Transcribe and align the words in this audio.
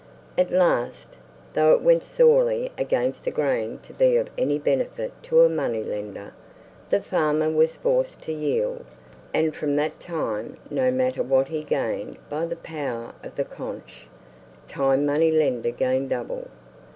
At 0.35 0.49
last, 0.49 1.15
though 1.53 1.73
it 1.73 1.83
went 1.83 2.03
sorely 2.03 2.71
against 2.75 3.23
the 3.23 3.29
grain 3.29 3.77
to 3.83 3.93
be 3.93 4.17
of 4.17 4.31
any 4.35 4.57
benefit 4.57 5.11
to 5.25 5.41
a 5.43 5.47
money 5.47 5.83
lender, 5.83 6.33
the 6.89 7.01
farmer 7.03 7.51
was 7.51 7.75
forced 7.75 8.19
to 8.23 8.31
yield, 8.33 8.83
and 9.31 9.55
from 9.55 9.75
that 9.75 9.99
time, 9.99 10.57
no 10.71 10.89
matter 10.89 11.21
what 11.21 11.49
he 11.49 11.63
gained 11.63 12.17
by 12.31 12.47
the 12.47 12.55
power 12.55 13.13
of 13.21 13.35
the 13.35 13.45
couch, 13.45 14.07
time 14.67 15.05
money 15.05 15.29
lender 15.29 15.69
gained 15.69 16.09
double. 16.09 16.47